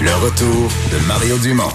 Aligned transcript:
Le 0.00 0.14
retour 0.24 0.70
de 0.92 1.06
Mario 1.06 1.38
Dumont. 1.38 1.68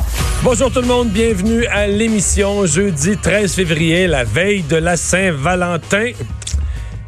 Bonjour 0.43 0.71
tout 0.71 0.81
le 0.81 0.87
monde, 0.87 1.09
bienvenue 1.09 1.65
à 1.67 1.87
l'émission 1.87 2.65
jeudi 2.65 3.17
13 3.17 3.53
février, 3.53 4.07
la 4.07 4.23
veille 4.23 4.61
de 4.63 4.75
la 4.77 4.95
Saint-Valentin. 4.97 6.11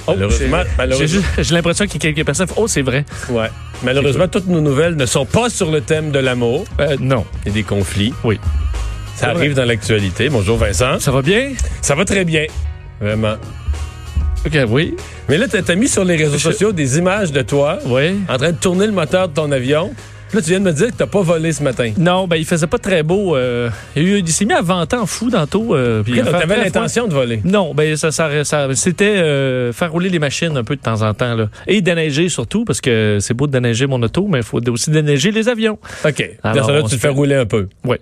Oh, 0.08 0.14
malheureusement, 0.14 0.58
j'ai- 0.64 0.70
malheureusement, 0.78 1.22
J'ai 1.38 1.44
j'ai 1.44 1.54
l'impression 1.56 1.86
qu'il 1.88 2.04
y 2.04 2.08
a 2.08 2.12
quelques 2.14 2.26
personnes. 2.26 2.48
Oh, 2.58 2.68
c'est 2.68 2.82
vrai. 2.82 3.06
ouais. 3.30 3.50
malheureusement, 3.84 4.28
toutes 4.28 4.48
nos 4.48 4.62
nouvelles 4.62 4.96
ne 4.96 5.06
sont 5.06 5.26
pas 5.26 5.50
sur 5.50 5.72
le 5.72 5.82
thème 5.82 6.12
de 6.12 6.20
l'amour 6.20 6.66
Euh, 6.80 6.96
non. 7.00 7.26
et 7.46 7.52
des 7.52 7.64
conflits. 7.64 8.14
Oui. 8.24 8.40
Ça 9.16 9.30
arrive 9.30 9.54
dans 9.54 9.66
l'actualité. 9.66 10.30
Bonjour 10.30 10.58
Vincent. 10.58 11.00
Ça 11.00 11.12
va 11.12 11.22
bien? 11.22 11.54
Ça 11.82 11.96
va 11.96 12.04
très 12.06 12.26
bien. 12.26 12.46
Vraiment. 13.00 13.36
OK, 14.46 14.58
oui. 14.70 14.96
Mais 15.30 15.38
là, 15.38 15.48
t'as 15.50 15.62
t'as 15.62 15.76
mis 15.76 15.88
sur 15.88 16.04
les 16.06 16.16
réseaux 16.18 16.38
Je- 16.38 16.44
sociaux 16.52 16.72
des 16.72 16.98
images 16.98 17.32
de 17.32 17.42
toi 17.42 17.80
Oui. 17.86 18.18
en 18.30 18.38
train 18.38 18.52
de 18.52 18.58
tourner 18.58 18.86
le 18.86 18.92
moteur 18.92 19.30
de 19.30 19.34
ton 19.34 19.52
avion. 19.52 19.94
Là, 20.36 20.42
tu 20.42 20.50
viens 20.50 20.60
de 20.60 20.66
me 20.66 20.74
dire 20.74 20.88
que 20.88 20.98
t'as 20.98 21.08
pas 21.08 21.22
volé 21.22 21.54
ce 21.54 21.64
matin. 21.64 21.94
Non, 21.98 22.28
ben, 22.28 22.36
il 22.36 22.44
faisait 22.44 22.68
pas 22.68 22.78
très 22.78 23.04
beau. 23.04 23.38
euh, 23.38 23.70
il, 23.96 24.28
s'est 24.28 24.44
mis 24.44 24.52
à 24.52 24.62
vanter 24.62 24.98
en 24.98 25.06
fou 25.06 25.30
tantôt. 25.32 25.74
euh, 25.78 26.04
puis 26.04 26.22
T'avais 26.22 26.58
l'intention 26.58 27.08
de 27.08 27.14
voler. 27.14 27.40
Non, 27.46 27.74
ben 27.74 27.96
ça, 27.96 28.12
ça, 28.12 28.44
ça- 28.44 28.68
c'était 28.76 29.06
euh, 29.16 29.72
faire 29.72 29.94
rouler 29.94 30.10
les 30.10 30.20
machines 30.20 30.58
un 30.58 30.66
peu 30.66 30.76
de 30.76 30.82
temps 30.82 31.04
en 31.04 31.14
temps 31.14 31.36
là. 31.36 31.48
et 31.68 31.80
déneiger 31.80 32.28
surtout 32.28 32.66
parce 32.66 32.82
que 32.82 33.20
c'est 33.22 33.34
beau 33.34 33.48
de 33.48 33.54
déneiger 33.54 33.88
mon 33.88 34.04
auto, 34.04 34.28
mais 34.28 34.40
il 34.40 34.44
faut 34.44 34.60
aussi 34.70 34.90
déneiger 34.90 35.32
les 35.32 35.48
avions. 35.48 35.80
OK. 36.04 36.30
Alors, 36.44 36.70
là 36.70 36.84
tu 36.84 36.96
le 36.96 37.00
fais 37.00 37.08
rouler 37.08 37.36
un 37.36 37.46
peu. 37.46 37.70
Oui. 37.86 37.96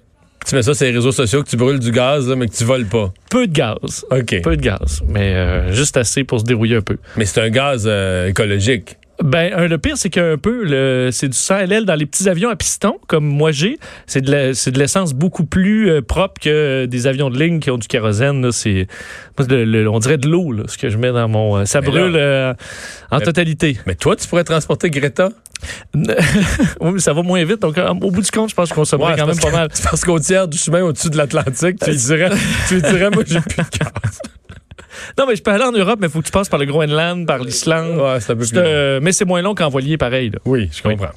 Tu 0.48 0.56
mets 0.56 0.64
ça 0.64 0.74
sur 0.74 0.86
les 0.88 0.92
réseaux 0.92 1.12
sociaux 1.12 1.44
que 1.44 1.50
tu 1.50 1.56
brûles 1.56 1.80
du 1.80 1.92
gaz, 1.92 2.28
là, 2.28 2.36
mais 2.36 2.48
que 2.48 2.56
tu 2.56 2.64
voles 2.64 2.86
pas. 2.88 3.14
Peu 3.30 3.46
de 3.46 3.54
gaz, 3.54 4.06
OK. 4.10 4.42
peu 4.42 4.58
de 4.58 4.62
gaz, 4.62 5.04
mais 5.08 5.36
euh, 5.36 5.72
juste 5.72 5.98
assez 5.98 6.24
pour 6.24 6.40
se 6.40 6.46
dérouiller 6.46 6.78
un 6.78 6.82
peu. 6.82 6.98
Mais 7.16 7.26
c'est 7.26 7.42
un 7.42 7.50
gaz 7.52 7.88
écologique. 8.28 8.98
Ben, 9.24 9.54
un, 9.56 9.68
le 9.68 9.78
pire, 9.78 9.96
c'est 9.98 10.10
qu'un 10.10 10.38
peu, 10.38 10.64
le, 10.66 11.10
c'est 11.12 11.30
du 11.30 11.38
sang 11.38 11.58
LL 11.66 11.86
dans 11.86 11.96
les 11.96 12.06
petits 12.06 12.28
avions 12.28 12.50
à 12.50 12.56
piston, 12.58 12.98
comme 13.08 13.26
moi 13.26 13.52
j'ai. 13.52 13.80
C'est 14.06 14.22
de, 14.22 14.30
la- 14.32 14.54
c'est 14.54 14.72
de 14.72 14.78
l'essence 14.80 15.14
beaucoup 15.14 15.46
plus 15.46 15.90
euh, 15.90 16.02
propre 16.02 16.42
que 16.42 16.50
euh, 16.50 16.88
des 16.88 17.08
avions 17.08 17.30
de 17.30 17.40
ligne 17.40 17.60
qui 17.60 17.72
ont 17.72 17.78
du 17.78 17.88
kérosène. 17.88 18.42
là. 18.42 18.52
C'est, 18.52 18.88
moi, 19.38 19.48
c'est 19.48 19.52
le- 19.52 19.64
le- 19.66 19.90
on 19.90 20.00
dirait 20.00 20.18
de 20.18 20.28
l'eau, 20.28 20.52
là, 20.52 20.64
ce 20.68 20.78
que 20.78 20.90
je 20.90 20.98
mets 20.98 21.12
dans 21.12 21.28
mon. 21.30 21.58
euh, 21.60 21.66
ça 21.66 21.80
Mais 21.82 21.88
brûle 21.88 22.16
en 23.12 23.18
Mais- 23.18 23.24
totalité. 23.24 23.78
Mais 23.88 23.96
toi, 23.96 24.16
tu 24.16 24.28
pourrais 24.28 24.44
transporter 24.44 24.90
Greta? 24.90 25.30
oui, 25.96 26.92
mais 26.92 27.00
ça 27.00 27.14
va 27.14 27.22
moins 27.22 27.42
vite. 27.46 27.62
Donc, 27.62 27.78
au 27.78 28.12
bout 28.12 28.22
du 28.22 28.30
compte, 28.32 28.50
je 28.50 28.56
pense 28.56 28.66
que 28.68 28.76
je 28.76 28.76
consommerais 28.76 29.14
Ouais, 29.14 29.18
quand 29.20 29.28
même 29.28 29.40
pas 29.40 29.48
que- 29.50 29.56
mal. 29.56 29.68
C'est 29.74 29.84
parce 29.90 30.04
qu'au 30.04 30.20
tiers 30.20 30.48
du 30.50 30.58
chemin 30.58 30.82
au-dessus 30.82 31.10
de 31.10 31.16
l'Atlantique, 31.16 31.78
tu 31.82 31.90
lui 31.92 31.98
dirais, 31.98 32.30
tu 32.68 32.74
lui 32.76 32.82
dirais, 32.82 33.10
moi, 33.10 33.24
j'ai 33.26 33.40
plus 33.40 33.56
de. 33.64 33.64
Non, 35.18 35.26
mais 35.28 35.36
je 35.36 35.44
peux 35.44 35.52
aller 35.52 35.64
en 35.64 35.72
Europe, 35.72 36.00
mais 36.02 36.08
il 36.08 36.10
faut 36.12 36.20
que 36.22 36.26
tu 36.26 36.32
passes 36.32 36.50
par 36.50 36.60
le 36.60 36.66
Groenland, 36.66 37.26
par 37.28 37.40
l'Islande. 37.40 37.98
Ouais, 38.00 38.20
c'est 38.20 38.32
un 38.32 38.36
peu 38.36 38.46
plus. 38.46 38.52
euh, 38.58 39.00
mais 39.02 39.12
c'est 39.12 39.26
moins 39.26 39.42
long 39.42 39.54
qu'en 39.56 39.70
voilier, 39.70 39.98
pareil. 39.98 40.30
là. 40.32 40.40
Oui, 40.46 40.70
je 40.72 40.82
comprends. 40.82 41.12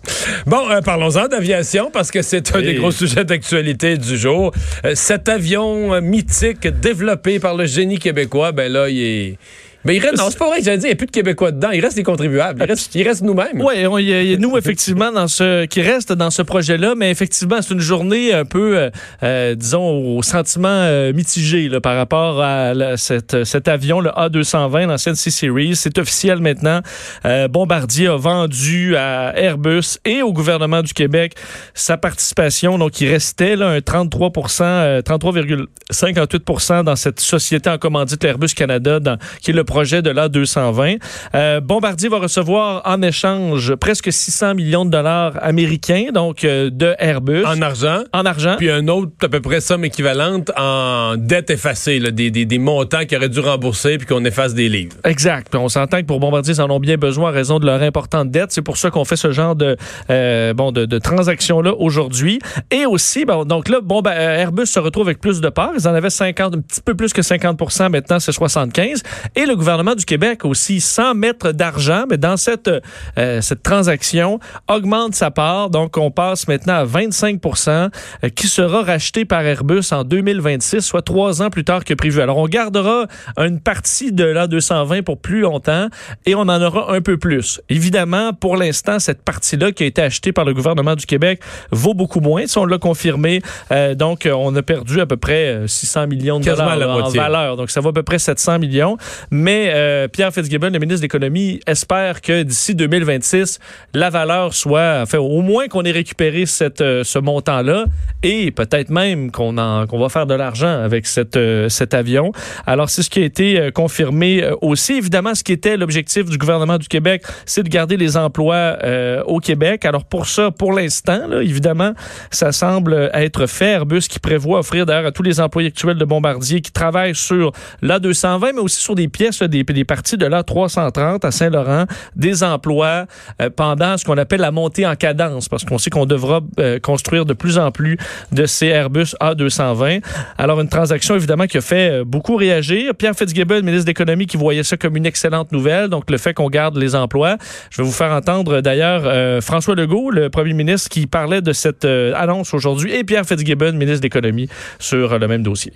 Bon, 0.47 0.69
euh, 0.71 0.81
parlons-en 0.83 1.29
d'aviation 1.29 1.91
parce 1.93 2.11
que 2.11 2.23
c'est 2.23 2.55
un 2.55 2.61
des 2.61 2.75
gros 2.75 2.91
sujets 2.91 3.25
d'actualité 3.25 3.97
du 3.97 4.17
jour. 4.17 4.53
Euh, 4.85 4.93
cet 4.95 5.29
avion 5.29 5.95
euh, 5.95 6.01
mythique 6.01 6.67
développé 6.67 7.39
par 7.41 7.55
le 7.57 7.67
génie 7.67 7.99
québécois, 7.99 8.53
ben 8.53 8.71
là, 8.71 8.89
il 8.89 9.01
est. 9.01 9.39
Ben, 9.87 9.93
il 9.95 10.01
reste, 10.01 10.19
non, 10.19 10.29
c'est 10.31 10.39
pas 10.39 10.49
vrai 10.49 10.59
que 10.59 10.65
j'allais 10.65 10.79
dire, 10.79 10.87
il 10.89 10.91
n'y 10.91 10.95
a 10.95 10.97
plus 10.97 11.07
de 11.07 11.13
Québécois 11.13 11.53
dedans. 11.53 11.71
Il 11.71 11.81
reste 11.81 11.97
les 11.97 12.03
contribuables. 12.03 12.61
Il 12.63 12.67
reste, 12.69 12.95
il 12.95 13.03
reste 13.07 13.23
nous-mêmes. 13.23 13.61
Oui, 13.63 13.75
il 13.77 14.09
y, 14.09 14.13
a- 14.15 14.23
il 14.23 14.31
y 14.33 14.35
a 14.35 14.37
nous, 14.37 14.59
effectivement, 14.59 15.13
dans 15.13 15.29
ce, 15.29 15.65
qui 15.67 15.81
reste 15.81 16.13
dans 16.13 16.31
ce 16.31 16.43
projet-là, 16.43 16.95
mais 16.97 17.11
effectivement, 17.11 17.63
c'est 17.63 17.73
une 17.73 17.79
journée 17.81 18.33
un 18.35 18.45
peu, 18.45 18.77
euh, 18.77 18.91
euh, 19.23 19.55
disons, 19.55 20.17
au 20.19 20.23
sentiment 20.25 20.67
euh, 20.69 21.13
mitigé 21.13 21.69
là, 21.69 21.81
par 21.81 21.97
rapport 21.97 22.43
à 22.43 22.75
la- 22.75 22.97
cette, 22.97 23.45
cet 23.45 23.69
avion, 23.69 24.01
le 24.01 24.11
A220, 24.11 24.87
l'ancienne 24.89 25.15
C-Series. 25.15 25.77
C'est 25.77 25.97
officiel 25.99 26.41
maintenant. 26.41 26.81
Euh, 27.25 27.47
Bombardier 27.47 28.09
a 28.09 28.17
vendu 28.17 28.97
à 28.97 29.39
Airbus 29.39 29.99
et 30.05 30.21
au 30.23 30.33
gouvernement 30.33 30.83
du 30.83 30.93
Québec 30.95 31.35
sa 31.75 31.97
participation. 31.97 32.77
Donc, 32.77 33.01
il 33.01 33.09
restait 33.09 33.55
là, 33.55 33.69
un 33.69 33.81
33 33.81 34.33
euh, 34.63 35.01
33,58% 35.03 36.83
dans 36.83 36.97
cette 36.97 37.21
société 37.21 37.71
en 37.71 37.79
commandite 37.79 38.25
Airbus 38.25 38.49
Canada, 38.57 38.99
dans, 38.99 39.17
qui 39.41 39.53
est 39.53 39.55
le 39.55 39.63
projet 39.63 39.76
de 39.77 40.11
l'A220. 40.11 40.99
Euh, 41.35 41.61
Bombardier 41.61 42.09
va 42.09 42.19
recevoir 42.19 42.81
en 42.87 43.03
échange 43.03 43.75
presque 43.75 44.11
600 44.11 44.55
millions 44.55 44.87
de 44.87 44.91
dollars 44.91 45.35
américains, 45.43 46.07
donc 46.15 46.45
euh, 46.45 46.71
de 46.71 46.95
Airbus. 46.99 47.45
En 47.45 47.61
argent. 47.61 48.05
En 48.15 48.25
argent. 48.25 48.57
Puis 48.57 48.71
un 48.71 48.89
autre, 48.89 49.13
à 49.23 49.29
peu 49.29 49.41
près 49.41 49.61
somme 49.61 49.85
équivalente 49.85 50.51
en 50.57 51.17
dette 51.19 51.51
effacée, 51.51 51.99
là, 51.99 52.11
des, 52.11 52.31
des, 52.31 52.47
des 52.47 52.59
montants 52.59 53.05
qu'ils 53.05 53.19
auraient 53.19 53.29
dû 53.29 53.41
rembourser 53.41 53.99
puis 53.99 54.07
qu'on 54.07 54.25
efface 54.25 54.55
des 54.55 54.71
livres. 54.71 54.97
Exact. 55.05 55.49
Puis 55.51 55.59
on 55.59 55.69
s'entend 55.69 56.01
que 56.01 56.07
pour 56.07 56.21
Bombardier, 56.21 56.55
ils 56.55 56.63
en 56.63 56.71
ont 56.71 56.81
bien 56.81 56.97
besoin 56.97 57.31
en 57.31 57.33
raison 57.33 57.59
de 57.59 57.67
leur 57.67 57.83
importante 57.83 58.31
dette. 58.31 58.53
C'est 58.53 58.63
pour 58.63 58.79
ça 58.79 58.91
qu'on 58.91 59.05
fait 59.05 59.17
ce 59.17 59.31
genre 59.31 59.57
de 59.57 59.77
euh, 60.09 60.55
bon 60.55 60.73
de, 60.73 60.87
de 60.87 60.99
transactions-là 60.99 61.75
aujourd'hui. 61.75 62.39
Et 62.71 62.87
aussi, 62.87 63.27
bon, 63.27 63.45
donc 63.45 63.69
là, 63.69 63.81
bon, 63.83 64.01
ben, 64.01 64.13
euh, 64.13 64.39
Airbus 64.39 64.67
se 64.67 64.81
retrouve 64.81 65.07
avec 65.09 65.21
plus 65.21 65.43
de 65.43 65.51
parts. 65.51 65.73
Ils 65.79 65.87
en 65.87 65.93
avaient 65.93 66.09
50, 66.09 66.55
un 66.55 66.61
petit 66.61 66.81
peu 66.81 66.95
plus 66.95 67.13
que 67.13 67.21
50% 67.21 67.91
Maintenant, 67.91 68.19
c'est 68.21 68.33
75 68.33 69.03
Et 69.35 69.47
le 69.47 69.56
gouvernement 69.57 69.95
du 69.95 70.05
Québec 70.05 70.45
aussi, 70.45 70.81
sans 70.81 71.15
mettre 71.15 71.53
d'argent, 71.53 72.05
mais 72.09 72.19
dans 72.19 72.37
cette, 72.37 72.71
euh, 73.19 73.41
cette 73.41 73.63
transaction, 73.63 74.39
augmente 74.69 75.15
sa 75.15 75.31
part. 75.31 75.71
Donc, 75.71 75.97
on 75.97 76.11
passe 76.11 76.49
maintenant 76.49 76.75
à 76.75 76.85
25% 76.85 77.91
euh, 78.25 78.29
qui 78.29 78.49
sera 78.49 78.83
racheté 78.83 79.25
par 79.25 79.43
Airbus 79.43 79.93
en 79.93 80.05
2026, 80.05 80.81
soit 80.81 81.03
trois 81.03 81.43
ans 81.43 81.51
plus 81.51 81.65
tard 81.65 81.85
que 81.85 81.95
prévu. 81.95 82.21
Alors, 82.21 82.39
on 82.39 82.47
gardera 82.47 83.07
une 83.39 83.61
partie 83.61 84.13
de 84.13 84.25
l'A220 84.25 85.03
pour 85.03 85.19
plus 85.19 85.41
longtemps 85.41 85.89
et 86.25 86.35
on 86.35 86.43
en 86.43 86.63
aura 86.63 86.93
un 86.93 87.01
peu 87.01 87.17
plus. 87.17 87.61
Évidemment, 87.69 88.33
pour 88.33 88.57
l'instant, 88.57 88.99
cette 88.99 89.23
partie-là 89.23 89.73
qui 89.73 89.83
a 89.83 89.87
été 89.87 90.03
achetée 90.03 90.33
par 90.33 90.45
le 90.45 90.55
gouvernement 90.55 90.95
du 90.95 91.07
Québec 91.07 91.41
vaut 91.71 91.95
beaucoup 91.95 92.21
moins, 92.21 92.47
si 92.47 92.59
on 92.59 92.65
l'a 92.65 92.79
confirmé. 92.79 93.43
Euh, 93.73 93.95
donc, 93.95 94.27
euh, 94.27 94.33
on 94.33 94.55
a 94.57 94.63
perdu 94.63 95.01
à 95.01 95.07
peu 95.07 95.17
près 95.17 95.47
euh, 95.47 95.67
600 95.67 96.07
millions 96.07 96.41
de 96.41 96.45
dollars 96.45 97.05
en 97.05 97.09
valeur. 97.09 97.57
Donc, 97.57 97.71
ça 97.71 97.81
vaut 97.81 97.91
à 97.91 97.93
peu 97.93 98.03
près 98.03 98.19
700 98.19 98.59
millions. 98.59 98.97
Mais 99.31 99.46
euh, 99.51 100.09
Pierre 100.09 100.33
Fitzgibbon, 100.33 100.71
le 100.71 100.79
ministre 100.79 101.01
de 101.01 101.05
l'Économie, 101.05 101.61
espère 101.67 102.21
que 102.21 102.43
d'ici 102.43 102.75
2026, 102.75 103.59
la 103.95 104.11
valeur 104.11 104.55
soit, 104.55 105.01
enfin, 105.03 105.19
au 105.19 105.43
moins 105.43 105.69
qu'on 105.69 105.83
ait 105.83 105.91
récupéré 105.91 106.45
euh, 106.81 107.05
ce 107.05 107.19
montant-là 107.19 107.85
et 108.23 108.51
peut-être 108.51 108.91
même 108.91 109.31
qu'on 109.31 109.53
va 109.53 110.09
faire 110.09 110.27
de 110.27 110.35
l'argent 110.35 110.83
avec 110.83 111.07
euh, 111.37 111.69
cet 111.69 111.95
avion. 111.95 112.33
Alors, 112.67 112.91
c'est 112.91 113.03
ce 113.03 113.11
qui 113.11 113.23
a 113.23 113.25
été 113.25 113.71
confirmé 113.75 114.49
aussi. 114.63 114.95
Évidemment, 114.95 115.35
ce 115.35 115.45
qui 115.45 115.53
était 115.53 115.77
l'objectif 115.77 116.25
du 116.25 116.39
gouvernement 116.39 116.79
du 116.79 116.89
Québec, 116.89 117.23
c'est 117.45 117.63
de 117.63 117.69
garder 117.69 117.97
les 117.97 118.17
emplois 118.17 118.79
au 119.27 119.39
Québec. 119.41 119.85
Alors, 119.85 120.05
pour 120.05 120.27
ça, 120.27 120.51
pour 120.51 120.73
l'instant, 120.73 121.31
évidemment, 121.41 121.93
ça 122.31 122.53
semble 122.53 123.11
être 123.13 123.47
fait. 123.47 123.67
Airbus 123.67 124.03
qui 124.09 124.19
prévoit 124.19 124.61
offrir 124.61 124.87
d'ailleurs 124.87 125.07
à 125.07 125.13
tous 125.13 125.23
les 125.23 125.41
employés 125.41 125.69
actuels 125.69 125.99
de 125.99 126.05
Bombardier 126.05 126.61
qui 126.61 126.73
travaillent 126.73 127.15
sur 127.15 127.53
l'A220, 127.83 128.53
mais 128.55 128.61
aussi 128.61 128.81
sur 128.81 128.95
des 128.95 129.09
pièces, 129.09 129.36
des, 129.43 129.65
des 129.65 129.85
parties 129.85 130.17
de 130.17 130.27
l'A330 130.27 131.27
à 131.27 131.31
Saint-Laurent, 131.31 131.87
des 132.15 132.43
emplois 132.43 133.07
euh, 133.41 133.51
pendant 133.55 133.97
ce 133.97 134.05
qu'on 134.05 134.19
appelle 134.19 134.41
la 134.41 134.51
montée 134.51 134.87
en 134.87 134.97
cadence, 134.97 135.49
parce 135.49 135.65
qu'on 135.65 135.79
sait 135.79 135.91
qu'on 135.91 136.07
devra 136.07 136.41
euh, 136.59 136.79
construire 136.79 137.25
de 137.25 137.35
plus 137.35 137.59
en 137.59 137.71
plus 137.71 137.97
de 138.33 138.47
ces 138.47 138.67
Airbus 138.67 139.15
A220. 139.21 140.03
Alors, 140.39 140.61
une 140.61 140.69
transaction, 140.69 141.15
évidemment, 141.15 141.47
qui 141.47 141.59
a 141.59 141.61
fait 141.61 141.91
euh, 141.91 142.05
beaucoup 142.05 142.37
réagir. 142.37 142.95
Pierre 142.95 143.15
Fitzgibbon, 143.15 143.63
ministre 143.63 143.85
de 143.85 143.91
l'Économie, 143.91 144.27
qui 144.27 144.37
voyait 144.37 144.63
ça 144.63 144.77
comme 144.77 144.97
une 144.97 145.07
excellente 145.07 145.53
nouvelle, 145.53 145.89
donc 145.89 146.11
le 146.11 146.19
fait 146.19 146.35
qu'on 146.35 146.49
garde 146.49 146.77
les 146.77 146.95
emplois. 146.95 147.37
Je 147.71 147.83
vais 147.83 147.87
vous 147.87 147.95
faire 147.95 148.13
entendre, 148.13 148.61
d'ailleurs, 148.61 149.03
euh, 149.05 149.41
François 149.41 149.75
Legault, 149.75 150.11
le 150.11 150.31
premier 150.31 150.53
ministre, 150.53 150.89
qui 150.89 151.07
parlait 151.07 151.43
de 151.43 151.53
cette 151.53 151.85
euh, 151.85 152.13
annonce 152.17 152.55
aujourd'hui, 152.55 152.95
et 152.95 153.05
Pierre 153.05 153.27
Fitzgibbon, 153.27 153.73
ministre 153.73 154.01
de 154.01 154.07
l'Économie, 154.07 154.49
sur 154.79 155.13
euh, 155.13 155.19
le 155.19 155.29
même 155.29 155.43
dossier. 155.43 155.73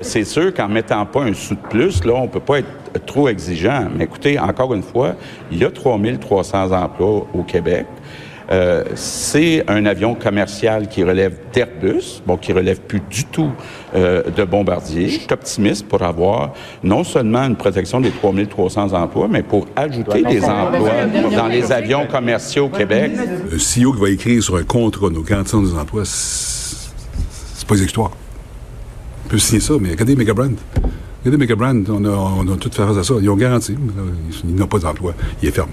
C'est 0.00 0.24
sûr 0.24 0.54
qu'en 0.54 0.68
mettant 0.68 1.04
pas 1.06 1.22
un 1.22 1.34
sou 1.34 1.54
de 1.54 1.60
plus, 1.68 2.04
là, 2.04 2.14
on 2.14 2.28
peut 2.28 2.40
pas 2.40 2.60
être 2.60 3.06
trop 3.06 3.28
exigeant. 3.28 3.88
Mais 3.94 4.04
écoutez, 4.04 4.38
encore 4.38 4.74
une 4.74 4.82
fois, 4.82 5.14
il 5.52 5.58
y 5.58 5.64
a 5.64 5.70
3300 5.70 6.72
emplois 6.72 7.26
au 7.34 7.42
Québec. 7.42 7.86
Euh, 8.50 8.82
c'est 8.96 9.64
un 9.68 9.86
avion 9.86 10.16
commercial 10.16 10.88
qui 10.88 11.04
relève 11.04 11.36
d'Airbus, 11.52 12.20
bon, 12.26 12.36
qui 12.36 12.52
relève 12.52 12.80
plus 12.80 13.00
du 13.08 13.24
tout 13.26 13.52
euh, 13.94 14.24
de 14.24 14.42
Bombardier. 14.42 15.08
Je 15.08 15.18
suis 15.20 15.28
optimiste 15.30 15.86
pour 15.86 16.02
avoir 16.02 16.54
non 16.82 17.04
seulement 17.04 17.44
une 17.44 17.54
protection 17.54 18.00
des 18.00 18.10
3300 18.10 18.92
emplois, 18.92 19.28
mais 19.30 19.44
pour 19.44 19.68
ajouter 19.76 20.22
des 20.22 20.44
emplois 20.44 21.06
dans 21.36 21.46
les 21.46 21.70
avions 21.70 22.06
commerciaux 22.06 22.64
au 22.64 22.68
Québec. 22.70 23.12
Le 23.50 23.56
CEO 23.56 23.92
qui 23.92 24.00
va 24.00 24.10
écrire 24.10 24.42
sur 24.42 24.56
un 24.56 24.64
contrat 24.64 25.10
nos 25.10 25.22
garantisons 25.22 25.62
des 25.62 25.74
emplois, 25.74 26.02
c'est 26.04 26.90
c'est 27.54 27.68
pas 27.68 27.74
des 27.74 27.84
histoires. 27.84 28.10
On 29.30 29.34
peut 29.34 29.38
signer 29.38 29.60
ça, 29.60 29.74
mais 29.80 29.90
regardez 29.90 30.16
Megabrand. 30.16 30.56
Regardez 31.24 31.46
McEbrand, 31.46 31.84
on 31.88 32.04
a, 32.04 32.08
on 32.08 32.52
a 32.52 32.56
tout 32.56 32.68
fait 32.68 32.84
face 32.84 32.96
à 32.96 33.04
ça. 33.04 33.14
Ils 33.22 33.30
ont 33.30 33.36
garanti. 33.36 33.76
Ils 34.42 34.56
n'ont 34.56 34.66
pas 34.66 34.80
d'emploi. 34.80 35.14
Il 35.40 35.48
est 35.48 35.52
ferme. 35.52 35.70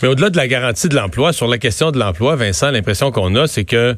Mais 0.00 0.08
au-delà 0.08 0.30
de 0.30 0.38
la 0.38 0.48
garantie 0.48 0.88
de 0.88 0.94
l'emploi, 0.94 1.34
sur 1.34 1.46
la 1.46 1.58
question 1.58 1.90
de 1.90 1.98
l'emploi, 1.98 2.36
Vincent, 2.36 2.70
l'impression 2.70 3.12
qu'on 3.12 3.34
a, 3.34 3.46
c'est 3.46 3.66
que 3.66 3.96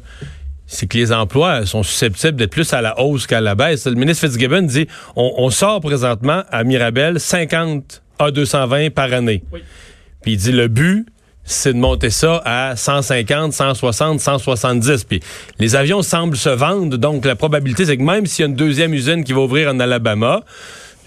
c'est 0.65 0.85
que 0.85 0.97
les 0.97 1.13
emplois 1.13 1.65
sont 1.65 1.81
susceptibles 1.81 2.35
d'être 2.35 2.51
plus 2.51 2.73
à 2.73 2.81
la 2.81 2.99
hausse 2.99 3.25
qu'à 3.25 3.39
la 3.39 3.55
baisse. 3.55 3.87
Le 3.87 3.95
ministre 3.95 4.27
Fitzgibbon 4.27 4.63
dit 4.63 4.87
on, 5.15 5.31
on 5.37 5.49
sort 5.49 5.79
présentement 5.79 6.43
à 6.51 6.65
Mirabel 6.65 7.21
50 7.21 8.03
à 8.19 8.31
220 8.31 8.89
par 8.89 9.13
année. 9.13 9.43
Puis 10.23 10.33
il 10.33 10.37
dit 10.37 10.51
le 10.51 10.67
but, 10.67 11.07
c'est 11.43 11.73
de 11.73 11.77
monter 11.79 12.09
ça 12.09 12.41
à 12.45 12.75
150, 12.75 13.53
160, 13.53 14.19
170. 14.19 15.03
Puis 15.05 15.19
les 15.59 15.75
avions 15.75 16.01
semblent 16.01 16.37
se 16.37 16.49
vendre, 16.49 16.97
donc 16.97 17.25
la 17.25 17.35
probabilité, 17.35 17.85
c'est 17.85 17.97
que 17.97 18.03
même 18.03 18.25
s'il 18.25 18.43
y 18.43 18.45
a 18.45 18.49
une 18.49 18.55
deuxième 18.55 18.93
usine 18.93 19.23
qui 19.23 19.33
va 19.33 19.41
ouvrir 19.41 19.69
en 19.69 19.79
Alabama, 19.79 20.41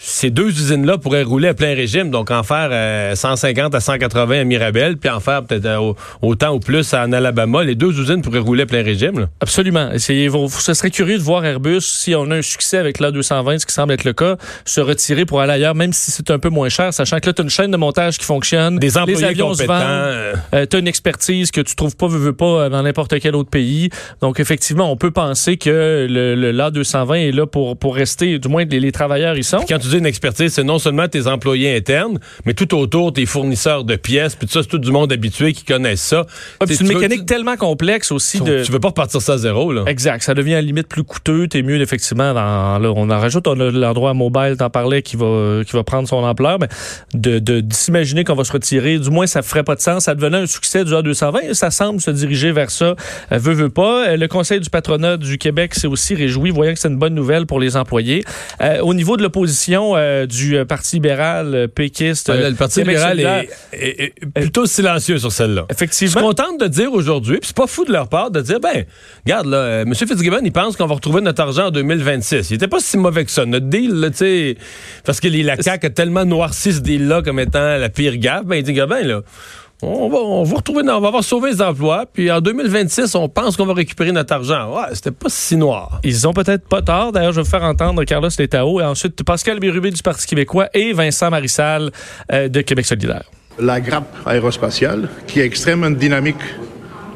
ces 0.06 0.28
deux 0.30 0.48
usines-là 0.50 0.98
pourraient 0.98 1.22
rouler 1.22 1.48
à 1.48 1.54
plein 1.54 1.74
régime, 1.74 2.10
donc 2.10 2.30
en 2.30 2.42
faire 2.42 2.68
euh, 2.70 3.14
150 3.14 3.74
à 3.74 3.80
180 3.80 4.40
à 4.40 4.44
Mirabel, 4.44 4.98
puis 4.98 5.08
en 5.08 5.18
faire 5.18 5.42
peut-être 5.44 5.64
euh, 5.64 5.78
au- 5.78 5.96
autant 6.20 6.54
ou 6.54 6.60
plus 6.60 6.92
en 6.92 7.10
Alabama. 7.12 7.64
Les 7.64 7.74
deux 7.74 7.98
usines 7.98 8.20
pourraient 8.20 8.38
rouler 8.38 8.64
à 8.64 8.66
plein 8.66 8.82
régime. 8.82 9.18
là. 9.20 9.26
Absolument. 9.40 9.90
Ce 9.96 10.74
serait 10.74 10.90
curieux 10.90 11.16
de 11.16 11.22
voir 11.22 11.44
Airbus, 11.44 11.80
si 11.80 12.14
on 12.14 12.30
a 12.30 12.36
un 12.36 12.42
succès 12.42 12.76
avec 12.76 13.00
l'A220, 13.00 13.60
ce 13.60 13.66
qui 13.66 13.72
semble 13.72 13.92
être 13.94 14.04
le 14.04 14.12
cas, 14.12 14.36
se 14.66 14.80
retirer 14.82 15.24
pour 15.24 15.40
aller 15.40 15.52
ailleurs, 15.54 15.74
même 15.74 15.92
si 15.94 16.10
c'est 16.10 16.30
un 16.30 16.38
peu 16.38 16.50
moins 16.50 16.68
cher, 16.68 16.92
sachant 16.92 17.18
que 17.18 17.26
là, 17.26 17.32
tu 17.32 17.40
as 17.40 17.44
une 17.44 17.50
chaîne 17.50 17.70
de 17.70 17.76
montage 17.78 18.18
qui 18.18 18.26
fonctionne. 18.26 18.78
Des 18.78 18.98
employés 18.98 19.18
les 19.20 19.24
avions 19.24 19.50
compétents. 19.52 19.72
vendent. 19.72 20.34
euh, 20.54 20.66
tu 20.70 20.76
as 20.76 20.78
une 20.80 20.88
expertise 20.88 21.50
que 21.50 21.62
tu 21.62 21.74
trouves 21.76 21.96
pas, 21.96 22.08
veux, 22.08 22.18
veux 22.18 22.32
pas, 22.36 22.44
euh, 22.64 22.68
dans 22.68 22.82
n'importe 22.82 23.18
quel 23.20 23.34
autre 23.34 23.48
pays. 23.50 23.88
Donc, 24.20 24.38
effectivement, 24.38 24.92
on 24.92 24.96
peut 24.96 25.10
penser 25.12 25.56
que 25.56 26.06
le, 26.10 26.34
le 26.34 26.52
l'A220 26.52 27.28
est 27.28 27.32
là 27.32 27.46
pour, 27.46 27.76
pour 27.78 27.94
rester, 27.96 28.38
du 28.38 28.48
moins 28.48 28.64
les, 28.64 28.80
les 28.80 28.92
travailleurs 28.92 29.36
y 29.38 29.42
sont. 29.44 29.64
Quand 29.68 29.78
tu 29.78 29.88
une 29.99 30.06
expertise, 30.06 30.52
c'est 30.52 30.64
non 30.64 30.79
seulement 30.79 31.08
tes 31.08 31.26
employés 31.26 31.75
internes, 31.76 32.19
mais 32.44 32.55
tout 32.55 32.75
autour, 32.75 33.12
tes 33.12 33.26
fournisseurs 33.26 33.85
de 33.85 33.96
pièces, 33.96 34.35
puis 34.35 34.46
tout 34.46 34.52
ça, 34.52 34.62
c'est 34.62 34.69
tout 34.69 34.79
du 34.79 34.91
monde 34.93 35.12
habitué 35.12 35.52
qui 35.52 35.64
connaissent 35.64 36.02
ça. 36.02 36.26
C'est 36.67 36.70
une 36.81 36.88
tu 36.88 36.94
veux- 36.94 37.00
mécanique 37.00 37.26
tellement 37.26 37.56
complexe 37.56 38.12
aussi 38.12 38.38
tu, 38.38 38.44
de... 38.44 38.62
tu 38.64 38.73
veux 38.73 38.81
pas 38.81 38.88
repartir 38.88 39.20
ça 39.20 39.35
à 39.35 39.38
zéro, 39.38 39.73
là. 39.73 39.85
Exact. 39.87 40.23
Ça 40.23 40.35
devient 40.35 40.55
à 40.55 40.56
la 40.56 40.62
limite 40.62 40.88
plus 40.88 41.05
coûteux. 41.05 41.46
T'es 41.49 41.62
mieux, 41.62 41.81
effectivement, 41.81 42.35
dans, 42.35 42.79
là, 42.79 42.93
on 42.94 43.11
en 43.11 43.19
rajoute, 43.20 43.46
on 43.49 43.58
a 43.61 43.70
l'endroit 43.70 44.14
mobile, 44.14 44.56
t'en 44.58 44.70
parlais, 44.70 45.02
qui 45.02 45.17
va, 45.17 45.61
qui 45.67 45.73
va 45.73 45.85
prendre 45.85 46.08
son 46.08 46.17
ampleur, 46.25 46.58
mais 46.58 46.69
de, 47.14 47.38
de, 47.38 47.61
de 47.61 47.73
s'imaginer 47.73 48.25
qu'on 48.25 48.35
va 48.35 48.44
se 48.44 48.52
retirer, 48.52 48.99
du 48.99 49.11
moins, 49.11 49.26
ça 49.26 49.43
ferait 49.43 49.64
pas 49.64 49.75
de 49.75 49.81
sens. 49.81 50.05
Ça 50.05 50.14
devenait 50.14 50.38
un 50.38 50.46
succès 50.46 50.85
du 50.85 50.93
A220 50.93 51.52
ça 51.55 51.70
semble 51.70 52.00
se 52.00 52.11
diriger 52.11 52.52
vers 52.52 52.70
ça. 52.70 52.94
Euh, 53.32 53.38
veut, 53.38 53.52
veut 53.55 53.69
pas. 53.70 54.08
Euh, 54.08 54.17
Le 54.17 54.29
Conseil 54.29 54.61
du 54.61 54.70
patronat 54.70 55.17
du 55.17 55.38
Québec 55.38 55.75
s'est 55.75 55.87
aussi 55.87 56.14
réjoui, 56.14 56.50
voyant 56.50 56.73
que 56.75 56.79
c'est 56.79 56.88
une 56.88 56.99
bonne 56.99 57.14
nouvelle 57.14 57.46
pour 57.46 57.61
les 57.61 57.76
employés. 57.76 58.25
Euh, 58.61 58.81
au 58.81 58.94
niveau 58.94 59.17
de 59.17 59.23
l'opposition 59.23 59.83
euh, 59.96 60.26
du 60.26 60.56
euh, 60.56 60.64
Parti 60.64 60.96
libéral, 60.96 61.54
euh, 61.54 61.66
péquiste, 61.69 62.31
Ah, 62.31 62.36
là, 62.36 62.50
le 62.50 62.56
Parti 62.56 62.81
libéral 62.81 63.20
est, 63.20 63.48
est- 63.72 64.12
est 64.22 64.26
plutôt 64.40 64.66
silencieux 64.66 65.19
sur 65.19 65.31
celle-là. 65.32 65.66
Je 65.70 65.75
suis 65.75 65.84
effectivement, 65.84 66.20
contente 66.22 66.58
de 66.60 66.66
dire 66.66 66.92
aujourd'hui, 66.92 67.38
puis 67.38 67.48
c'est 67.48 67.56
pas 67.56 67.66
fou 67.66 67.84
de 67.84 67.92
leur 67.92 68.08
part 68.08 68.31
de 68.31 68.40
dire, 68.40 68.60
ben, 68.60 68.84
regarde, 69.26 69.46
là, 69.46 69.82
M. 69.82 69.94
Fitzgibbon, 69.94 70.40
il 70.44 70.52
pense 70.52 70.76
qu'on 70.76 70.86
va 70.86 70.94
retrouver 70.94 71.20
notre 71.20 71.42
argent 71.42 71.66
en 71.66 71.70
2026. 71.70 72.50
Il 72.50 72.54
était 72.54 72.69
pas 72.69 72.81
si 72.81 72.96
mauvais 72.96 73.25
que 73.25 73.31
ça. 73.31 73.44
Notre 73.46 73.66
deal, 73.66 73.92
là, 73.92 74.10
tu 74.10 74.16
sais, 74.19 74.56
parce 75.04 75.20
que 75.20 75.28
les, 75.28 75.42
la 75.42 75.56
CAQ 75.60 75.86
a 75.86 75.90
tellement 75.90 76.25
noirci 76.25 76.72
ce 76.72 76.81
deal-là 76.81 77.22
comme 77.22 77.38
étant 77.40 77.76
la 77.76 77.88
pire 77.88 78.16
gaffe, 78.16 78.44
ben, 78.44 78.56
il 78.56 78.62
dit, 78.62 78.72
ben, 78.72 79.06
là, 79.06 79.20
on 79.82 80.08
va, 80.08 80.18
on 80.18 80.44
va 80.44 80.56
retrouver, 80.56 80.82
on 80.82 81.00
va 81.00 81.08
avoir 81.08 81.24
sauvé 81.24 81.50
les 81.50 81.62
emplois, 81.62 82.06
puis 82.10 82.30
en 82.30 82.40
2026, 82.40 83.14
on 83.14 83.28
pense 83.28 83.56
qu'on 83.56 83.66
va 83.66 83.74
récupérer 83.74 84.12
notre 84.12 84.32
argent. 84.32 84.74
Ouais, 84.74 84.94
c'était 84.94 85.10
pas 85.10 85.28
si 85.28 85.56
noir. 85.56 86.00
Ils 86.04 86.26
ont 86.26 86.32
peut-être 86.32 86.66
pas 86.66 86.80
tort. 86.82 87.12
D'ailleurs, 87.12 87.32
je 87.32 87.36
vais 87.36 87.42
vous 87.42 87.50
faire 87.50 87.64
entendre 87.64 88.02
Carlos 88.04 88.28
Letao 88.38 88.80
et 88.80 88.84
ensuite 88.84 89.22
Pascal 89.24 89.60
Bérubé 89.60 89.90
du 89.90 90.02
Parti 90.02 90.26
québécois 90.26 90.68
et 90.74 90.92
Vincent 90.92 91.30
Marissal 91.30 91.90
euh, 92.32 92.48
de 92.48 92.60
Québec 92.60 92.86
solidaire. 92.86 93.24
la 93.58 93.80
grappe 93.80 94.14
aérospatiale 94.26 95.08
qui 95.26 95.40
est 95.40 95.44
extrêmement 95.44 95.90
dynamique 95.90 96.36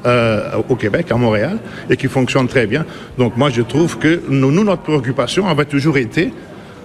euh, 0.07 0.63
au 0.69 0.77
Québec, 0.77 1.11
à 1.11 1.17
Montréal, 1.17 1.59
et 1.91 1.97
qui 1.97 2.07
fonctionne 2.07 2.47
très 2.47 2.67
bien. 2.67 2.85
Donc 3.19 3.37
moi, 3.37 3.51
je 3.51 3.63
trouve 3.63 3.99
que 3.99 4.23
nous, 4.29 4.53
nous, 4.53 4.63
notre 4.63 4.83
préoccupation 4.83 5.47
avait 5.47 5.65
toujours 5.65 5.99
été 5.99 6.33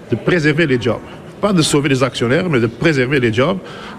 de 0.09 0.15
préserver 0.15 0.65
les 0.65 0.81
jobs. 0.81 0.99
Pas 1.44 1.51
de 1.51 1.62
sauver 1.62 1.90
les 1.90 2.01
actionnaires, 2.04 2.50
mais 2.50 2.62
de 2.62 2.68
préserver 2.68 3.19
les 3.19 3.34
jobs 3.34 3.57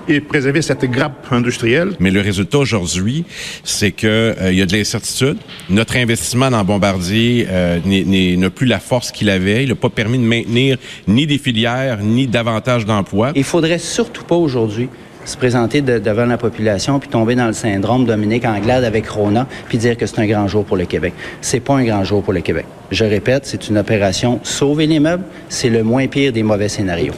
et 0.08 0.20
préserver 0.22 0.62
cette 0.62 0.86
grappe 0.86 1.26
industrielle. 1.30 1.90
Mais 2.00 2.10
le 2.10 2.22
résultat 2.22 2.56
aujourd'hui, 2.56 3.26
c'est 3.64 3.90
que 3.90 4.06
euh, 4.40 4.50
il 4.50 4.56
y 4.56 4.62
a 4.62 4.66
de 4.66 4.72
l'incertitude. 4.72 5.36
Notre 5.68 5.98
investissement 5.98 6.50
dans 6.50 6.64
Bombardier 6.64 7.46
euh, 7.50 7.80
n'est- 7.84 8.04
n'est- 8.04 8.36
n'a 8.38 8.48
plus 8.48 8.64
la 8.66 8.78
force 8.78 9.12
qu'il 9.12 9.28
avait. 9.28 9.62
Il 9.62 9.68
n'a 9.68 9.74
pas 9.74 9.90
permis 9.90 10.16
de 10.16 10.22
maintenir 10.24 10.78
ni 11.06 11.26
des 11.26 11.36
filières, 11.36 11.98
ni 12.02 12.26
davantage 12.26 12.86
d'emplois. 12.86 13.32
Il 13.36 13.44
faudrait 13.44 13.78
surtout 13.78 14.24
pas 14.24 14.36
aujourd'hui 14.36 14.88
se 15.26 15.36
présenter 15.36 15.82
de- 15.82 15.98
devant 15.98 16.24
la 16.24 16.38
population 16.38 16.98
puis 16.98 17.10
tomber 17.10 17.34
dans 17.34 17.46
le 17.48 17.52
syndrome 17.52 18.06
Dominique 18.06 18.46
Anglade 18.46 18.84
avec 18.84 19.06
Rona 19.06 19.46
puis 19.68 19.76
dire 19.76 19.98
que 19.98 20.06
c'est 20.06 20.18
un 20.18 20.26
grand 20.26 20.48
jour 20.48 20.64
pour 20.64 20.78
le 20.78 20.86
Québec. 20.86 21.12
C'est 21.42 21.60
pas 21.60 21.74
un 21.74 21.84
grand 21.84 22.04
jour 22.04 22.22
pour 22.22 22.32
le 22.32 22.40
Québec. 22.40 22.64
Je 22.90 23.04
répète, 23.04 23.44
c'est 23.44 23.68
une 23.68 23.76
opération 23.76 24.40
sauver 24.44 24.86
les 24.86 24.98
meubles, 24.98 25.24
c'est 25.50 25.68
le 25.68 25.82
moins 25.82 26.06
pire 26.06 26.32
des 26.32 26.42
mauvais 26.42 26.70
scénarios. 26.70 27.12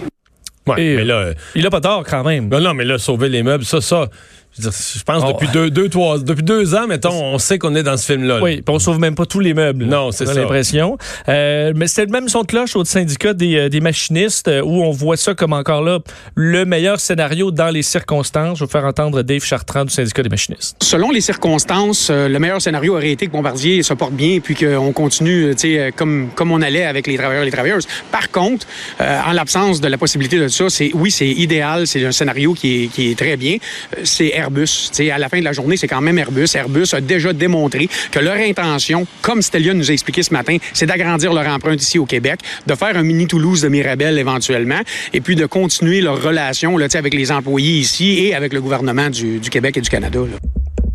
Ouais, 0.67 0.85
Et, 0.85 0.97
mais 0.97 1.05
là, 1.05 1.15
euh, 1.17 1.35
Il 1.55 1.67
a 1.67 1.71
pas 1.71 1.81
tort 1.81 2.05
quand 2.05 2.25
même. 2.25 2.49
non, 2.49 2.61
non, 2.61 2.75
mais 2.75 2.85
là, 2.85 2.99
sauver 2.99 3.29
les 3.29 3.43
meubles, 3.43 3.65
ça, 3.65 3.81
ça, 3.81 4.09
je 4.59 4.63
veux 4.65 4.71
dire, 4.71 4.79
je 4.97 5.03
pense 5.03 5.23
Oh. 5.27 5.33
depuis 5.33 5.49
deux, 5.53 5.71
deux, 5.71 5.89
trois, 5.89 6.19
depuis 6.19 6.43
deux 6.43 6.75
ans, 6.75 6.87
mettons, 6.87 7.13
on 7.13 7.39
sait 7.39 7.59
qu'on 7.59 7.75
est 7.75 7.83
dans 7.83 7.97
ce 7.97 8.07
film-là. 8.13 8.37
là. 8.39 8.43
Oui, 8.43 8.57
puis 8.63 8.75
on 8.75 8.79
sauve 8.79 8.99
même 8.99 9.15
pas 9.15 9.27
tous 9.27 9.41
les 9.41 9.55
meubles. 9.55 9.85
Non, 9.85 10.13
c'est 10.13 10.27
On 10.27 10.31
a 10.31 10.35
ça. 10.35 10.41
l'impression. 10.41 10.99
Euh, 11.29 11.73
mais 11.75 11.87
c'est 11.89 12.05
le 12.05 12.11
même 12.11 12.29
son 12.29 12.43
de 12.43 12.47
cloche 12.47 12.77
au 12.77 12.85
syndicat 12.85 13.35
des, 13.35 13.57
euh, 13.57 13.69
des 13.69 13.81
machinistes 13.81 14.49
euh, 14.49 14.63
où 14.63 14.83
on 14.83 14.91
voit 14.91 15.17
ça 15.17 15.35
comme 15.35 15.53
encore 15.53 15.83
là 15.83 15.99
le 16.35 16.65
meilleur 16.65 17.01
scénario 17.01 17.51
dans 17.51 17.69
les 17.71 17.83
circonstances. 17.83 18.59
Je 18.59 18.65
vais 18.65 18.67
vous 18.67 18.73
faire 18.73 18.85
entendre 18.85 19.23
Dave 19.23 19.43
Chartrand 19.45 19.85
du 19.85 19.91
syndicat 19.93 20.23
des 20.23 20.29
machinistes. 20.29 20.77
Selon 20.83 21.11
les 21.11 21.21
circonstances, 21.21 22.09
euh, 22.11 22.29
le 22.29 22.39
meilleur 22.39 22.61
scénario 22.61 22.95
aurait 22.97 23.11
été 23.13 23.27
que 23.27 23.33
Bombardier 23.33 23.83
se 23.83 23.95
porte 23.95 24.13
bien 24.13 24.41
puis 24.41 24.55
qu'on 24.55 24.93
continue 24.93 25.55
tu 25.55 25.61
sais, 25.77 25.93
comme, 25.97 26.29
comme 26.35 26.51
on 26.53 26.63
allait 26.63 26.85
avec 26.85 27.07
les 27.07 27.17
travailleurs 27.17 27.43
et 27.43 27.47
les 27.47 27.53
travailleuses. 27.53 27.87
Par 28.11 28.31
contre, 28.31 28.67
euh, 29.01 29.21
en 29.27 29.33
l'absence 29.33 29.81
de 29.81 29.89
la 29.89 29.99
possibilité 29.99 30.39
de 30.39 30.49
ça, 30.49 30.69
c'est 30.69 30.91
oui, 30.95 31.11
c'est 31.11 31.29
idéal, 31.29 31.87
c'est 31.87 32.05
un 32.05 32.13
scénario 32.13 32.55
qui 32.55 32.85
est, 32.85 32.87
qui 32.89 33.11
est 33.11 33.19
très 33.19 33.37
bien. 33.37 33.57
C'est 34.05 34.33
Airbus. 34.47 34.91
À 35.13 35.19
la 35.19 35.29
fin 35.29 35.39
de 35.39 35.45
la 35.45 35.53
journée, 35.53 35.77
c'est 35.77 35.89
quand 35.89 36.01
même 36.01 36.19
Airbus. 36.19 36.47
Airbus 36.55 36.87
a 36.93 37.01
déjà 37.01 37.33
démontré 37.33 37.89
que 38.11 38.19
leur 38.21 38.37
intention, 38.37 39.07
comme 39.23 39.43
Stellion 39.43 39.75
nous 39.75 39.91
a 39.91 39.93
expliqué 39.93 40.23
ce 40.23 40.33
matin, 40.33 40.57
c'est 40.73 40.87
d'agrandir 40.87 41.33
leur 41.33 41.47
empreinte 41.49 41.83
ici 41.83 41.99
au 41.99 42.07
Québec, 42.07 42.41
de 42.67 42.75
faire 42.75 42.97
un 42.97 43.03
mini 43.03 43.27
Toulouse 43.27 43.61
de 43.61 43.69
Mirabel 43.69 44.19
éventuellement, 44.19 44.81
et 45.13 45.21
puis 45.21 45.35
de 45.35 45.47
continuer 45.47 46.01
leur 46.01 46.23
relation 46.23 46.77
là, 46.77 46.87
avec 46.95 47.15
les 47.15 47.33
employés 47.33 47.79
ici 47.79 48.27
et 48.27 48.35
avec 48.35 48.53
le 48.53 48.61
gouvernement 48.61 49.11
du, 49.11 49.39
du 49.41 49.51
Québec 49.51 49.77
et 49.77 49.81
du 49.81 49.91
Canada. 49.91 50.21
là. 50.21 50.39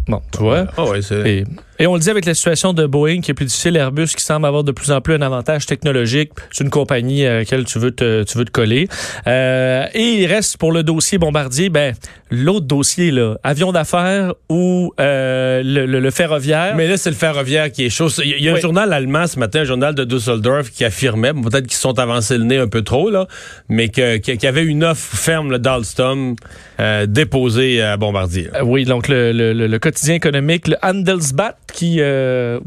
Bon, 0.07 0.21
tu 0.31 0.39
vois? 0.39 0.67
Ah 0.77 0.85
ouais, 0.85 1.01
c'est. 1.01 1.29
Et, 1.29 1.43
et 1.81 1.87
on 1.87 1.95
le 1.95 1.99
dit 1.99 2.09
avec 2.09 2.25
la 2.25 2.33
situation 2.35 2.73
de 2.73 2.85
Boeing 2.85 3.21
qui 3.21 3.31
est 3.31 3.33
plus 3.33 3.45
difficile, 3.45 3.75
Airbus 3.75 4.07
qui 4.15 4.23
semble 4.23 4.45
avoir 4.45 4.63
de 4.63 4.71
plus 4.71 4.91
en 4.91 5.01
plus 5.01 5.15
un 5.15 5.21
avantage 5.21 5.65
technologique. 5.65 6.31
C'est 6.51 6.63
une 6.63 6.69
compagnie 6.69 7.25
à 7.25 7.37
laquelle 7.39 7.65
tu 7.65 7.79
veux 7.79 7.91
te, 7.91 8.23
tu 8.23 8.37
veux 8.37 8.45
te 8.45 8.51
coller. 8.51 8.87
Euh, 9.27 9.85
et 9.93 10.21
il 10.21 10.25
reste 10.27 10.57
pour 10.57 10.71
le 10.71 10.83
dossier 10.83 11.17
Bombardier, 11.17 11.69
ben, 11.69 11.93
l'autre 12.29 12.67
dossier, 12.67 13.09
là, 13.11 13.35
avion 13.43 13.71
d'affaires 13.71 14.33
ou 14.49 14.93
euh, 14.99 15.63
le, 15.63 15.85
le- 15.85 15.99
le 15.99 16.11
ferroviaire. 16.11 16.75
Mais 16.75 16.87
là, 16.87 16.97
c'est 16.97 17.09
le 17.09 17.15
ferroviaire 17.15 17.71
qui 17.71 17.85
est 17.85 17.89
chaud. 17.89 18.09
Il 18.23 18.41
y 18.43 18.47
a, 18.47 18.53
Oui. 18.53 18.59
un 18.59 18.61
journal 18.61 18.93
allemand 18.93 19.25
ce 19.27 19.39
matin, 19.39 19.61
un 19.61 19.65
journal 19.65 19.95
de 19.95 20.03
Düsseldorf, 20.03 20.69
qui 20.69 20.85
affirmait, 20.85 21.33
peut-être 21.33 21.63
qu'ils 21.65 21.73
se 21.73 21.81
sont 21.81 21.97
avancés 21.99 22.37
le 22.37 22.43
nez 22.43 22.57
un 22.57 22.67
peu 22.67 22.83
trop, 22.83 23.09
là, 23.09 23.27
mais 23.69 23.89
que- 23.89 24.17
qu'il 24.17 24.41
y 24.43 24.47
avait 24.47 24.63
une 24.63 24.83
offre 24.83 25.15
ferme, 25.17 25.57
d'Alstom, 25.57 26.35
euh, 26.79 27.05
déposée 27.07 27.81
à 27.81 27.97
Bombardier. 27.97 28.49
Euh, 28.55 28.61
oui, 28.63 28.85
donc 28.85 29.07
le, 29.07 29.31
le- 29.31 29.53
le- 29.53 29.67
le 29.67 29.79
quotidien 29.79 30.13
économique, 30.15 30.67
le 30.67 30.77
Handelsblatt, 30.83 31.57
qui... 31.73 31.97
euh, 31.99 32.59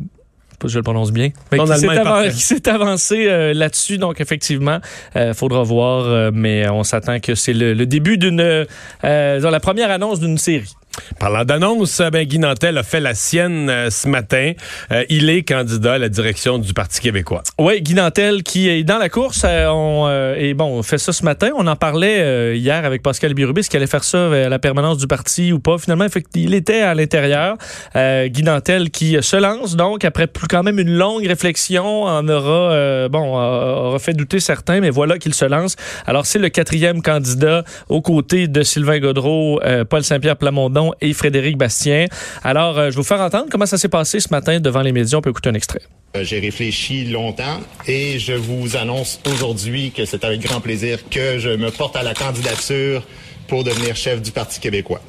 je 0.65 0.79
le 0.79 0.83
prononce 0.83 1.13
bien, 1.13 1.31
mais 1.53 1.59
Ton 1.59 1.65
qui 2.31 2.41
s'est, 2.41 2.67
avan- 2.69 2.75
avancé 2.75 3.27
euh, 3.29 3.53
là-dessus. 3.53 3.99
Donc, 3.99 4.21
effectivement, 4.21 4.79
il 5.15 5.35
faudra 5.35 5.63
voir, 5.63 6.05
euh, 6.07 6.31
mais 6.33 6.67
on 6.71 6.85
s'attend 6.85 7.21
que 7.21 7.35
c'est 7.35 7.53
le, 7.53 7.75
le 7.75 7.85
début 7.87 8.17
d'une... 8.17 8.41
euh, 8.41 9.41
dans 9.41 9.51
la 9.51 9.61
première 9.61 9.91
annonce 9.91 10.21
d'une 10.21 10.39
série. 10.39 10.73
Parlant 11.19 11.45
d'annonce, 11.45 12.03
ben, 12.13 12.25
Guy 12.25 12.39
Nantel 12.39 12.79
a 12.79 12.83
fait 12.83 13.01
la 13.01 13.15
sienne 13.15 13.69
euh, 13.71 13.91
ce 13.91 14.09
matin. 14.09 14.53
Euh, 14.91 15.05
il 15.09 15.31
est 15.31 15.43
candidat 15.43 15.95
à 15.95 15.99
la 15.99 16.09
direction 16.09 16.59
du 16.59 16.73
Parti 16.73 17.01
québécois. 17.01 17.43
Oui, 17.59 17.81
Guy 17.81 17.95
Nantel 17.95 18.43
qui 18.43 18.69
est 18.69 18.85
dans 18.85 18.99
la 18.99 19.09
course. 19.09 19.43
euh, 19.45 19.69
on, 19.69 20.35
et 20.37 20.55
bon, 20.55 20.67
on 20.67 20.83
fait 20.83 20.99
ça 20.99 21.13
ce 21.13 21.25
matin. 21.25 21.51
On 21.57 21.67
en 21.67 21.77
parlait 21.77 22.57
hier 22.57 22.85
avec 22.85 23.03
Pascal 23.03 23.35
Birubis 23.35 23.69
qui 23.69 23.77
allait 23.77 23.87
faire 23.87 24.05
ça 24.05 24.27
à 24.33 24.49
la 24.49 24.59
permanence 24.59 24.99
du 24.99 25.07
parti 25.07 25.53
ou 25.53 25.61
pas. 25.61 25.79
Finalement, 25.79 26.07
il 26.35 26.55
était 26.55 26.83
à 26.83 26.95
l'intérieur. 26.95 27.57
Guy 27.95 28.43
Nantel 28.43 28.91
qui 28.91 29.17
se 29.21 29.37
lance 29.37 29.77
donc 29.77 30.05
après 30.05 30.27
plus 30.27 30.49
quand 30.49 30.63
même 30.63 30.79
une 30.79 30.95
longue 30.97 31.27
réflexion 31.27 32.05
en 32.05 32.29
aura 32.29 33.09
bon 33.09 33.35
aura 33.35 33.99
fait 33.99 34.13
douter 34.13 34.41
certains, 34.41 34.81
mais 34.81 34.91
voilà 34.91 35.19
qu'il 35.19 35.35
se 35.35 35.45
lance. 35.45 35.77
Alors 36.07 36.27
c'est 36.27 36.39
le 36.39 36.49
quatrième 36.49 37.03
candidat 37.03 37.65
aux 37.89 38.03
côtés 38.03 38.49
de 38.49 38.63
Sylvain 38.63 38.99
Godreau, 38.99 39.61
Paul 39.89 40.03
Saint-Pierre 40.05 40.37
Plamondon 40.37 40.84
Et 41.01 41.13
Frédéric 41.13 41.57
Bastien. 41.57 42.07
Alors, 42.43 42.79
euh, 42.79 42.85
je 42.87 42.91
vais 42.91 42.97
vous 42.97 43.03
faire 43.03 43.21
entendre 43.21 43.47
comment 43.51 43.67
ça 43.67 43.79
s'est 43.79 43.89
passé 43.89 44.21
ce 44.21 44.29
matin 44.31 44.61
devant 44.61 44.83
les 44.83 44.93
médias. 44.93 45.19
On 45.19 45.23
peut 45.23 45.31
écouter 45.31 45.51
un 45.51 45.55
extrait. 45.55 45.81
Euh, 46.17 46.25
J'ai 46.25 46.39
réfléchi 46.41 47.05
longtemps 47.07 47.61
et 47.87 48.19
je 48.19 48.33
vous 48.33 48.77
annonce 48.77 49.21
aujourd'hui 49.27 49.91
que 49.91 50.05
c'est 50.05 50.25
avec 50.25 50.41
grand 50.41 50.61
plaisir 50.61 50.99
que 51.11 51.39
je 51.39 51.51
me 51.51 51.71
porte 51.71 51.97
à 51.97 52.03
la 52.03 52.15
candidature 52.15 53.03
pour 53.49 53.65
devenir 53.65 53.97
chef 53.97 54.23
du 54.23 54.31
Parti 54.31 54.61
québécois. 54.61 55.01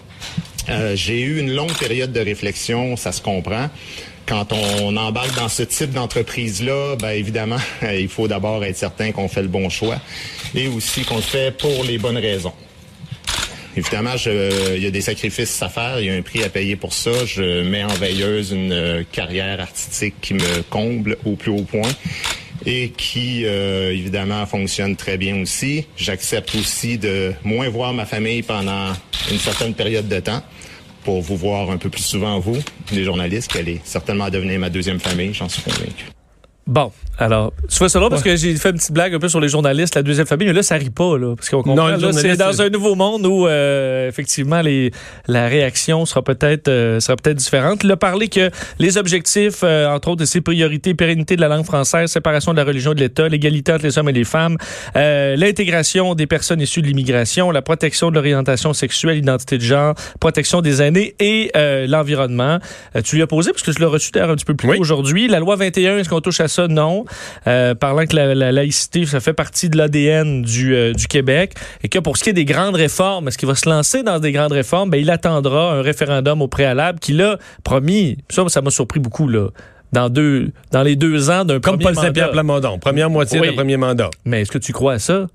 Euh, 0.70 0.96
J'ai 0.96 1.22
eu 1.22 1.40
une 1.40 1.54
longue 1.54 1.74
période 1.78 2.12
de 2.12 2.20
réflexion, 2.20 2.96
ça 2.98 3.12
se 3.12 3.22
comprend. 3.22 3.70
Quand 4.26 4.52
on 4.54 4.98
embarque 4.98 5.36
dans 5.36 5.50
ce 5.50 5.62
type 5.62 5.92
d'entreprise-là, 5.92 6.96
ben 7.00 7.10
évidemment, 7.10 7.60
il 7.94 8.10
faut 8.10 8.28
d'abord 8.28 8.64
être 8.64 8.76
certain 8.78 9.12
qu'on 9.12 9.28
fait 9.28 9.44
le 9.44 9.48
bon 9.48 9.70
choix 9.70 9.98
et 10.56 10.68
aussi 10.68 11.04
qu'on 11.04 11.18
le 11.18 11.22
fait 11.22 11.56
pour 11.56 11.84
les 11.84 12.00
bonnes 12.00 12.18
raisons. 12.18 12.54
Évidemment, 13.78 14.16
je, 14.16 14.76
il 14.76 14.84
y 14.84 14.88
a 14.88 14.92
des 14.92 15.02
sacrifices 15.02 15.62
à 15.62 15.70
faire, 15.70 16.00
il 16.00 16.06
y 16.06 16.10
a 16.10 16.14
un 16.14 16.22
prix 16.22 16.44
à 16.44 16.50
payer 16.50 16.76
pour 16.76 16.94
ça. 16.94 17.26
Je 17.26 17.62
mets 17.62 17.84
en 17.84 17.94
veilleuse 17.94 18.52
une 18.52 18.72
euh, 18.72 19.04
carrière 19.12 19.60
artistique 19.60 20.16
qui 20.22 20.34
me 20.34 20.62
comble 20.70 21.18
au 21.26 21.36
plus 21.36 21.52
haut 21.52 21.64
point 21.64 21.92
et 22.66 22.90
qui, 22.90 23.46
euh, 23.46 23.92
évidemment, 23.92 24.46
fonctionne 24.46 24.96
très 24.96 25.18
bien 25.18 25.42
aussi. 25.42 25.86
J'accepte 25.98 26.56
aussi 26.56 26.98
de 26.98 27.34
moins 27.44 27.68
voir 27.70 27.94
ma 27.94 28.06
famille 28.06 28.44
pendant 28.44 28.94
une 29.30 29.40
certaine 29.40 29.74
période 29.74 30.08
de 30.08 30.20
temps 30.20 30.42
pour 31.04 31.22
vous 31.22 31.38
voir 31.38 31.70
un 31.70 31.78
peu 31.78 31.90
plus 31.90 32.04
souvent, 32.04 32.40
vous, 32.40 32.58
les 32.92 33.04
journalistes, 33.04 33.52
qui 33.52 33.60
allez 33.60 33.82
certainement 33.84 34.30
devenir 34.30 34.60
ma 34.60 34.70
deuxième 34.70 35.00
famille, 35.00 35.34
j'en 35.34 35.48
suis 35.48 35.62
convaincu. 35.62 36.15
Bon, 36.68 36.92
alors, 37.20 37.54
tu 37.70 37.78
vois 37.78 37.90
ça 37.90 38.00
là 38.00 38.10
parce 38.10 38.24
que 38.24 38.36
j'ai 38.36 38.56
fait 38.56 38.70
une 38.72 38.78
petite 38.78 38.92
blague 38.92 39.14
un 39.14 39.20
peu 39.20 39.30
sur 39.30 39.40
les 39.40 39.50
journalistes, 39.50 39.96
la 39.96 40.04
deuxième 40.04 40.26
famille, 40.26 40.48
mais 40.48 40.54
là, 40.54 40.64
ça 40.64 40.76
rit 40.76 40.90
pas, 40.90 41.18
là. 41.18 41.36
Parce 41.36 41.50
qu'on 41.50 41.62
comprend, 41.62 41.90
Non, 41.90 41.98
là, 41.98 42.12
c'est 42.12 42.36
dans 42.36 42.62
un 42.62 42.70
nouveau 42.70 42.96
monde 42.96 43.26
où, 43.26 43.48
euh, 43.48 44.10
effectivement, 44.10 44.62
les, 44.62 44.92
la 45.28 45.48
réaction 45.48 46.06
sera 46.06 46.24
peut-être 46.24 46.68
euh, 46.68 47.00
sera 47.00 47.16
peut-être 47.16 47.38
différente. 47.38 47.84
Il 47.84 47.92
a 47.92 47.98
parlé 47.98 48.28
que 48.28 48.50
les 48.80 48.98
objectifs, 48.98 49.62
euh, 49.64 49.88
entre 49.88 50.10
autres, 50.10 50.22
de 50.22 50.26
ses 50.26 50.42
priorités, 50.42 50.94
pérennité 50.94 51.36
de 51.36 51.42
la 51.42 51.48
langue 51.48 51.66
française, 51.66 52.12
séparation 52.12 52.52
de 52.52 52.58
la 52.58 52.64
religion 52.64 52.94
et 52.94 52.96
de 52.96 53.00
l'État, 53.00 53.30
l'égalité 53.30 53.72
entre 53.72 53.84
les 53.86 53.98
hommes 53.98 54.10
et 54.10 54.14
les 54.14 54.24
femmes, 54.24 54.58
euh, 54.96 55.36
l'intégration 55.36 56.16
des 56.16 56.28
personnes 56.28 56.62
issues 56.62 56.82
de 56.82 56.88
l'immigration, 56.88 57.52
la 57.52 57.62
protection 57.62 58.10
de 58.10 58.16
l'orientation 58.16 58.74
sexuelle, 58.74 59.16
l'identité 59.16 59.58
de 59.58 59.64
genre, 59.64 59.94
protection 60.20 60.62
des 60.62 60.82
aînés 60.82 61.16
et 61.20 61.52
euh, 61.56 61.88
l'environnement. 61.88 62.60
Euh, 62.96 63.02
tu 63.02 63.16
lui 63.16 63.22
as 63.22 63.28
posé, 63.28 63.52
parce 63.52 63.64
que 63.64 63.72
je 63.72 63.80
l'ai 63.80 63.86
reçu 63.86 64.12
d'ailleurs 64.12 64.32
un 64.32 64.36
petit 64.36 64.46
peu 64.46 64.56
plus 64.56 64.68
tôt 64.68 64.80
aujourd'hui. 64.80 65.28
La 65.28 65.40
loi 65.40 65.56
21, 65.56 66.00
est-ce 66.00 66.10
qu'on 66.10 66.22
touche 66.22 66.40
à 66.40 66.48
ça? 66.56 66.68
Non. 66.68 67.06
Euh, 67.48 67.76
parlant 67.76 68.06
que 68.06 68.16
la, 68.16 68.34
la 68.36 68.52
laïcité, 68.52 69.06
ça 69.06 69.20
fait 69.20 69.34
partie 69.34 69.70
de 69.70 69.78
l'ADN 69.78 70.42
du, 70.42 70.76
euh, 70.76 70.94
du 70.94 71.08
Québec 71.08 71.54
et 71.84 71.90
que 71.90 72.00
pour 72.00 72.18
ce 72.18 72.24
qui 72.24 72.30
est 72.32 72.34
des 72.34 72.46
grandes 72.46 72.76
réformes, 72.76 73.28
est-ce 73.28 73.38
qu'il 73.38 73.48
va 73.48 73.56
se 73.56 73.70
lancer 73.70 74.04
dans 74.04 74.20
des 74.20 74.32
grandes 74.32 74.52
réformes? 74.54 74.90
Ben, 74.90 74.98
il 75.00 75.10
attendra 75.12 75.74
un 75.74 75.82
référendum 75.82 76.42
au 76.42 76.48
préalable 76.48 77.00
qu'il 77.00 77.22
a 77.22 77.38
promis. 77.64 78.18
Ça, 78.30 78.44
ça 78.48 78.62
m'a 78.62 78.70
surpris 78.72 79.00
beaucoup, 79.00 79.28
là. 79.28 79.50
Dans, 79.94 80.10
deux, 80.10 80.50
dans 80.72 80.84
les 80.84 80.98
deux 80.98 81.30
ans 81.30 81.46
d'un 81.46 81.60
Comme 81.62 81.78
premier 81.78 81.94
Paul. 81.94 81.96
Saint-Pierre 82.04 82.32
Plamondon, 82.32 82.80
première 82.80 83.10
moitié 83.10 83.40
Oui. 83.40 83.48
de 83.50 83.54
premier 83.54 83.78
mandat. 83.78 84.10
Mais 84.26 84.42
est-ce 84.42 84.52
que 84.52 84.58
tu 84.58 84.74
crois 84.74 84.94
à 84.94 85.00
ça? 85.00 85.28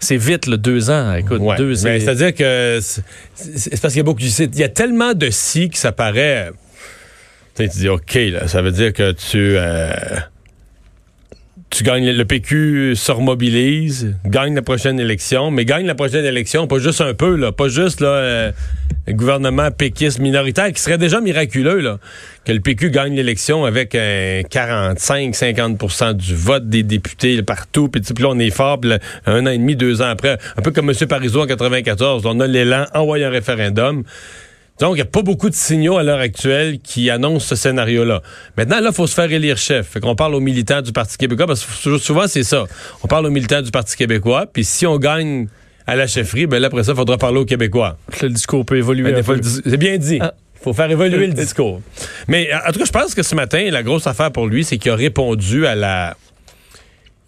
C'est 0.00 0.16
vite, 0.16 0.46
le 0.48 0.56
deux 0.56 0.90
ans. 0.90 1.14
Écoute, 1.14 1.40
Ouais. 1.40 1.56
deux 1.56 1.86
et- 1.86 2.00
c'est-à-dire 2.00 2.34
que 2.34 2.80
c'est 2.80 3.80
parce 3.80 3.92
qu'il 3.92 3.98
y 3.98 4.00
a 4.00 4.02
beaucoup. 4.02 4.20
Il 4.20 4.58
y 4.58 4.64
a 4.64 4.68
tellement 4.68 5.12
de 5.14 5.28
si 5.30 5.68
que 5.70 5.78
ça 5.78 5.92
paraît. 5.92 6.50
Tu 7.54 7.68
dis 7.68 7.88
OK, 7.88 8.14
là, 8.14 8.48
ça 8.48 8.62
veut 8.62 8.72
dire 8.72 8.92
que 8.92 9.12
tu. 9.12 9.54
euh, 9.56 9.92
tu 11.70 11.84
gagnes 11.84 12.10
le 12.10 12.24
PQ 12.24 12.96
se 12.96 13.12
remobilise, 13.12 14.16
gagne 14.24 14.56
la 14.56 14.62
prochaine 14.62 14.98
élection, 14.98 15.52
mais 15.52 15.64
gagne 15.64 15.86
la 15.86 15.94
prochaine 15.94 16.24
élection, 16.24 16.66
pas 16.66 16.78
juste 16.78 17.00
un 17.00 17.14
peu, 17.14 17.36
là, 17.36 17.52
pas 17.52 17.68
juste 17.68 18.00
là, 18.00 18.08
euh, 18.08 18.52
un 19.06 19.12
gouvernement 19.12 19.70
péquiste 19.70 20.18
minoritaire 20.18 20.72
qui 20.72 20.82
serait 20.82 20.98
déjà 20.98 21.20
miraculeux, 21.20 21.78
là, 21.78 21.98
que 22.44 22.52
le 22.52 22.58
PQ 22.58 22.90
gagne 22.90 23.14
l'élection 23.14 23.64
avec 23.64 23.94
un 23.94 24.40
45-50% 24.42 26.14
du 26.14 26.34
vote 26.34 26.68
des 26.68 26.82
députés 26.82 27.40
partout, 27.42 27.88
puis 27.88 28.02
là 28.18 28.28
on 28.30 28.38
est 28.40 28.50
fort, 28.50 28.80
là, 28.82 28.98
un 29.26 29.46
an 29.46 29.50
et 29.50 29.58
demi, 29.58 29.76
deux 29.76 30.02
ans 30.02 30.08
après, 30.08 30.38
un 30.56 30.62
peu 30.62 30.72
comme 30.72 30.90
M. 30.90 31.06
Parizeau 31.08 31.42
en 31.42 31.46
94, 31.46 32.26
on 32.26 32.40
a 32.40 32.46
l'élan, 32.48 32.86
envoie 32.94 33.18
un 33.18 33.30
référendum. 33.30 34.02
Donc, 34.80 34.92
il 34.92 34.96
n'y 34.96 35.02
a 35.02 35.06
pas 35.06 35.22
beaucoup 35.22 35.50
de 35.50 35.54
signaux 35.54 35.98
à 35.98 36.02
l'heure 36.02 36.20
actuelle 36.20 36.78
qui 36.80 37.10
annoncent 37.10 37.46
ce 37.48 37.56
scénario-là. 37.56 38.22
Maintenant, 38.56 38.80
là, 38.80 38.88
il 38.90 38.94
faut 38.94 39.06
se 39.06 39.14
faire 39.14 39.30
élire 39.30 39.58
chef. 39.58 39.88
Fait 39.88 40.00
qu'on 40.00 40.16
parle 40.16 40.34
aux 40.34 40.40
militants 40.40 40.80
du 40.80 40.92
Parti 40.92 41.18
québécois, 41.18 41.46
parce 41.46 41.64
que 41.64 41.98
souvent, 41.98 42.26
c'est 42.26 42.44
ça. 42.44 42.64
On 43.02 43.06
parle 43.06 43.26
aux 43.26 43.30
militants 43.30 43.60
du 43.60 43.70
Parti 43.70 43.96
québécois, 43.96 44.46
puis 44.50 44.64
si 44.64 44.86
on 44.86 44.96
gagne 44.98 45.48
à 45.86 45.96
la 45.96 46.06
chefferie, 46.06 46.46
ben 46.46 46.60
là, 46.60 46.68
après 46.68 46.84
ça, 46.84 46.92
il 46.92 46.96
faudra 46.96 47.18
parler 47.18 47.38
aux 47.40 47.44
Québécois. 47.44 47.98
le 48.22 48.30
discours 48.30 48.64
peut 48.64 48.76
évoluer. 48.76 49.12
Ben, 49.12 49.24
c'est 49.42 49.76
bien 49.76 49.98
dit. 49.98 50.18
Ah. 50.20 50.34
Il 50.60 50.64
faut 50.64 50.72
faire 50.74 50.90
évoluer 50.90 51.26
le 51.26 51.32
discours. 51.32 51.80
Mais 52.28 52.50
en 52.52 52.70
tout 52.70 52.78
cas, 52.78 52.84
je 52.84 52.92
pense 52.92 53.14
que 53.14 53.22
ce 53.22 53.34
matin, 53.34 53.70
la 53.70 53.82
grosse 53.82 54.06
affaire 54.06 54.30
pour 54.30 54.46
lui, 54.46 54.62
c'est 54.62 54.76
qu'il 54.76 54.90
a 54.90 54.94
répondu 54.94 55.66
à 55.66 55.74
la... 55.74 56.16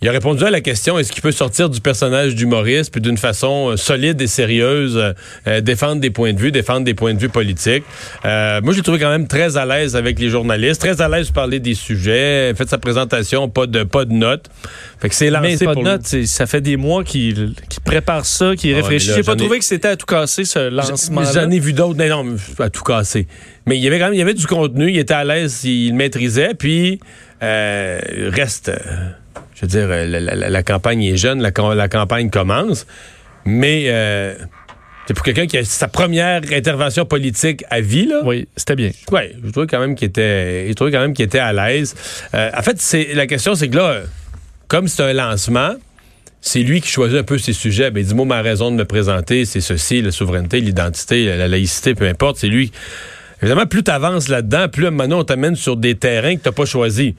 Il 0.05 0.09
a 0.09 0.13
répondu 0.13 0.43
à 0.45 0.51
la 0.51 0.61
question 0.61 0.99
est-ce 0.99 1.13
qu'il 1.13 1.23
peut 1.23 1.31
sortir 1.31 1.71
du 1.71 1.81
personnage 1.81 2.35
d'humoriste 2.35 2.91
puis 2.91 3.01
d'une 3.01 3.17
façon 3.17 3.69
euh, 3.71 3.77
solide 3.77 4.21
et 4.21 4.27
sérieuse 4.27 4.97
euh, 4.97 5.13
euh, 5.47 5.61
défendre 5.61 6.01
des 6.01 6.11
points 6.11 6.33
de 6.33 6.41
vue, 6.41 6.51
défendre 6.51 6.85
des 6.85 6.95
points 6.95 7.15
de 7.15 7.21
vue 7.21 7.29
politiques? 7.29 7.85
Euh, 8.25 8.61
moi, 8.65 8.73
je 8.73 8.79
l'ai 8.79 8.83
trouvé 8.83 8.99
quand 8.99 9.11
même 9.11 9.29
très 9.29 9.57
à 9.57 9.65
l'aise 9.65 9.95
avec 9.95 10.19
les 10.19 10.29
journalistes, 10.29 10.81
très 10.81 11.01
à 11.01 11.09
l'aise 11.09 11.29
de 11.29 11.33
parler 11.33 11.61
des 11.61 11.75
sujets, 11.75 12.53
fait 12.57 12.69
sa 12.69 12.79
présentation, 12.79 13.49
pas 13.49 13.69
de 13.69 13.85
pas 13.85 14.05
de 14.05 14.13
notes. 14.13 14.47
Fait 15.01 15.09
que 15.09 15.15
c'est 15.15 15.31
Mais 15.31 15.53
lancé 15.53 15.65
pas 15.67 15.73
pour 15.75 15.85
de 15.85 15.89
notes, 15.89 16.07
ça 16.27 16.47
fait 16.47 16.61
des 16.61 16.77
mois 16.77 17.05
qu'il 17.05 17.55
prépare 17.85 18.27
ça, 18.27 18.57
qu'il 18.57 18.73
Ah 18.73 18.79
ouais, 18.79 18.83
réfléchit. 18.83 19.07
mais 19.11 19.13
là, 19.13 19.17
J'ai 19.19 19.23
pas 19.27 19.35
ai- 19.35 19.37
trouvé 19.37 19.59
que 19.61 19.65
c'était 19.65 19.87
à 19.89 19.97
tout 19.97 20.07
casser, 20.07 20.45
ce 20.45 20.69
lancement 20.69 21.23
J'en 21.33 21.49
ai 21.49 21.61
vu 21.61 21.73
d'autres. 21.73 22.05
Non, 22.05 22.25
non, 22.25 22.37
à 22.59 22.71
tout 22.71 22.83
casser. 22.83 23.29
Mais 23.67 23.77
il 23.77 23.85
y 23.85 23.87
avait 23.87 24.01
quand 24.01 24.07
même 24.07 24.15
il 24.15 24.19
y 24.19 24.23
avait 24.23 24.35
du 24.35 24.49
contenu, 24.49 24.91
il 24.91 24.99
était 24.99 25.15
à 25.15 25.23
l'aise, 25.23 25.63
il 25.63 25.91
le 25.91 25.95
maîtrisait, 25.95 26.55
puis 26.59 26.99
reste. 27.41 28.73
Je 29.63 29.67
veux 29.67 29.69
dire, 29.69 29.89
la, 29.89 30.21
la- 30.35 30.51
la 30.51 30.63
campagne 30.63 31.03
est 31.05 31.17
jeune, 31.17 31.41
la, 31.41 31.53
campagne 31.89 32.29
commence, 32.31 32.87
mais 33.45 33.85
euh, 33.87 34.35
c'est 35.07 35.15
pour 35.15 35.25
quelqu'un 35.25 35.47
qui 35.47 35.57
a 35.59 35.65
sa 35.65 35.89
première 35.89 36.43
intervention 36.53 37.05
politique 37.07 37.65
à 37.71 37.81
vie, 37.81 38.07
là. 38.07 38.21
Oui, 38.25 38.49
c'était 38.57 38.77
bien. 38.77 38.91
Ouais, 39.11 39.35
je 39.45 39.51
trouvais 39.51 39.67
quand 39.67 39.81
même 39.81 39.95
qu'il 39.95 40.09
était, 40.09 40.67
je 40.69 40.73
trouvais 40.75 40.91
quand 40.93 41.01
même 41.01 41.15
qu'il 41.15 41.25
était 41.25 41.39
à 41.39 41.53
l'aise. 41.53 41.95
Euh, 42.35 42.51
en 42.57 42.63
fait, 42.63 42.81
c'est 42.81 43.15
la 43.15 43.27
question, 43.27 43.55
c'est 43.55 43.69
que 43.69 43.77
là, 43.77 44.01
comme 44.69 44.89
c'est 44.89 45.03
un 45.03 45.13
lancement, 45.13 45.75
c'est 46.41 46.61
lui 46.61 46.81
qui 46.81 46.89
choisit 46.89 47.19
un 47.19 47.23
peu 47.23 47.39
ses 47.39 47.53
sujets. 47.53 47.91
Ben, 47.93 48.03
dis-moi 48.03 48.27
ma 48.27 48.43
raison 48.43 48.71
de 48.73 48.77
me 48.77 48.85
présenter, 48.85 49.45
c'est 49.45 49.61
ceci, 49.61 50.03
la 50.03 50.11
souveraineté, 50.11 50.61
l'identité, 50.61 51.25
la, 51.27 51.37
la 51.37 51.47
laïcité, 51.49 51.95
peu 51.95 52.09
importe. 52.09 52.39
C'est 52.39 52.49
lui. 52.49 52.73
Évidemment, 53.41 53.67
plus 53.67 53.83
tu 53.85 53.91
avances 53.93 54.29
là-dedans, 54.29 54.69
plus 54.69 54.91
maintenant 54.91 55.21
on 55.21 55.25
t'amène 55.25 55.57
sur 55.57 55.77
des 55.77 55.95
terrains 55.97 56.37
que 56.37 56.43
tu 56.49 56.53
pas 56.53 56.65
choisis. 56.65 57.13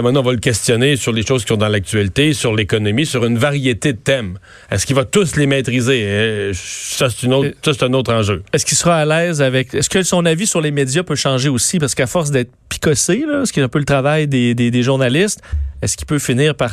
Maintenant, 0.00 0.20
on 0.20 0.24
va 0.24 0.32
le 0.32 0.38
questionner 0.38 0.96
sur 0.96 1.12
les 1.12 1.24
choses 1.26 1.42
qui 1.42 1.48
sont 1.48 1.56
dans 1.56 1.68
l'actualité, 1.68 2.32
sur 2.32 2.54
l'économie, 2.54 3.04
sur 3.04 3.24
une 3.24 3.36
variété 3.38 3.92
de 3.92 3.98
thèmes. 3.98 4.38
Est-ce 4.70 4.86
qu'il 4.86 4.96
va 4.96 5.04
tous 5.04 5.36
les 5.36 5.46
maîtriser? 5.46 6.02
Euh, 6.06 6.52
ça, 6.54 7.08
c'est 7.10 7.26
une 7.26 7.34
autre- 7.34 7.50
ça, 7.64 7.72
c'est 7.74 7.84
un 7.84 7.92
autre 7.92 8.12
enjeu. 8.12 8.42
Est-ce 8.52 8.64
qu'il 8.64 8.76
sera 8.78 8.96
à 8.96 9.04
l'aise 9.04 9.42
avec. 9.42 9.74
Est-ce 9.74 9.90
que 9.90 10.02
son 10.02 10.24
avis 10.24 10.46
sur 10.46 10.60
les 10.60 10.70
médias 10.70 11.02
peut 11.02 11.16
changer 11.16 11.48
aussi? 11.48 11.78
Parce 11.78 11.94
qu'à 11.94 12.06
force 12.06 12.30
d'être 12.30 12.50
picossé, 12.68 13.24
là, 13.28 13.44
ce 13.44 13.52
qui 13.52 13.60
est 13.60 13.62
un 13.62 13.68
peu 13.68 13.78
le 13.78 13.84
travail 13.84 14.26
des, 14.28 14.54
des- 14.54 14.70
des 14.70 14.82
journalistes, 14.82 15.40
est-ce 15.82 15.96
qu'il 15.96 16.06
peut 16.06 16.20
finir 16.20 16.54
par 16.54 16.72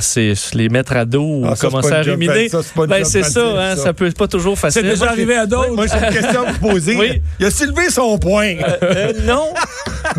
les 0.54 0.70
mettre 0.70 0.94
à 0.96 1.04
dos 1.04 1.24
ou 1.42 1.46
Ah, 1.46 1.56
ça, 1.56 1.68
commencer 1.68 1.90
pas 1.90 1.98
à 1.98 2.02
ruminer? 2.04 2.48
ça, 2.48 2.62
c'est 2.64 2.88
Ben, 2.88 3.04
c'est 3.04 3.24
ça, 3.24 3.42
hein, 3.42 3.76
ça. 3.76 3.84
ça 3.86 3.94
peut 3.94 4.12
pas 4.12 4.28
toujours 4.28 4.58
facile. 4.58 4.84
C'est 4.84 4.88
déjà 4.90 5.10
arrivé 5.10 5.36
à 5.36 5.46
d'autres. 5.48 5.74
Moi, 5.74 5.88
j'ai 5.88 5.98
une 6.08 6.14
question 6.14 6.44
à 6.46 6.52
vous 6.52 6.60
poser. 6.60 6.96
Oui. 6.96 7.22
Il 7.40 7.46
a 7.48 7.52
soulevé 7.52 7.90
son 7.90 8.18
point. 8.20 8.56
euh, 8.84 9.14
non. 9.26 9.46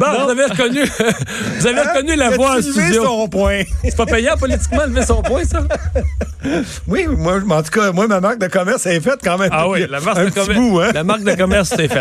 Bon, 0.00 0.24
vous 0.24 0.30
avez 0.30 0.44
reconnu, 0.46 0.80
vous 1.58 1.66
avez 1.66 1.80
reconnu 1.80 2.16
la 2.16 2.30
voix 2.30 2.56
en 2.56 2.62
studio. 2.62 3.04
son 3.04 3.28
point. 3.28 3.62
C'est 3.84 3.96
pas 3.96 4.06
payant 4.06 4.36
politiquement 4.38 4.86
de 4.86 4.92
lever 4.94 5.02
son 5.04 5.20
point, 5.22 5.44
ça? 5.44 5.60
Oui, 6.86 7.06
moi, 7.06 7.40
en 7.50 7.62
tout 7.62 7.70
cas, 7.70 7.92
moi, 7.92 8.06
ma 8.06 8.20
marque 8.20 8.38
de 8.38 8.46
commerce 8.46 8.86
est 8.86 9.00
faite 9.00 9.20
quand 9.22 9.36
même. 9.36 9.50
Ah 9.52 9.68
oui, 9.68 9.86
la 9.88 10.00
marque 10.00 10.24
de 10.24 10.30
commerce. 10.30 10.58
bout, 10.58 10.80
hein? 10.80 10.90
La 10.94 11.04
marque 11.04 11.22
de 11.22 11.34
commerce, 11.34 11.72
c'est 11.76 11.88
fait. 11.88 11.98